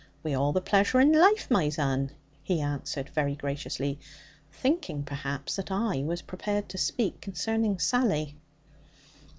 [0.23, 2.09] 'Wi' all the plaisure in laife, my zon,'
[2.41, 3.99] he answered very graciously,
[4.51, 8.35] thinking perhaps that I was prepared to speak concerning Sally.